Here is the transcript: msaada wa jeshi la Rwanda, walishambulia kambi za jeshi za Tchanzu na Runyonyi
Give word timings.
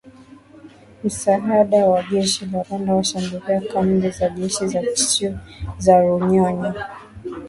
msaada 1.03 1.85
wa 1.89 2.03
jeshi 2.03 2.45
la 2.45 2.63
Rwanda, 2.63 2.93
walishambulia 2.93 3.61
kambi 3.61 4.09
za 4.09 4.29
jeshi 4.29 4.67
za 4.67 4.81
Tchanzu 4.83 5.39
na 5.91 6.01
Runyonyi 6.01 6.69